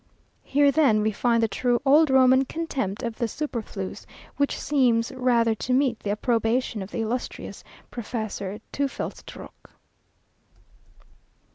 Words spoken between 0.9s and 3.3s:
we find the true "Old Roman contempt of the